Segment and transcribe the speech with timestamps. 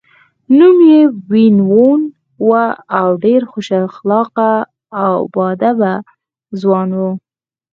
[0.57, 1.01] نوم یې
[1.31, 2.01] وین وون
[2.47, 2.49] و،
[3.23, 4.51] ډېر خوش اخلاقه
[5.03, 5.93] او با ادبه
[6.61, 7.01] ځوان و.